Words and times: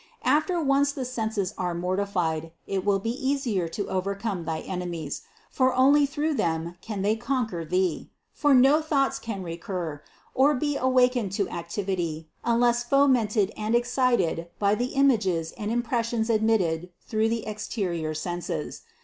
After 0.25 0.59
once 0.59 0.91
the 0.91 1.05
senses 1.05 1.53
are 1.59 1.75
mortified, 1.75 2.51
it 2.65 2.83
will 2.83 2.97
be 2.97 3.11
easy 3.11 3.69
to 3.69 3.87
overcome 3.87 4.45
thy 4.45 4.61
enemies, 4.61 5.21
for 5.51 5.75
only 5.75 6.07
through 6.07 6.33
them 6.33 6.73
can 6.81 7.03
they 7.03 7.15
conquer 7.15 7.63
thee; 7.63 8.09
for 8.33 8.55
no 8.55 8.81
thoughts 8.81 9.19
can 9.19 9.43
recur, 9.43 10.01
or 10.33 10.55
be 10.55 10.75
awakened 10.75 11.33
to 11.33 11.45
activ 11.45 11.87
ity, 11.87 12.27
unless 12.43 12.83
fomented 12.83 13.51
and 13.55 13.75
excited 13.75 14.47
by 14.57 14.73
the 14.73 14.95
images 14.97 15.51
and 15.51 15.69
im 15.69 15.83
pressions 15.83 16.31
admitted 16.33 16.89
through 17.05 17.29
the 17.29 17.45
exterior 17.45 18.15
senses. 18.15 18.81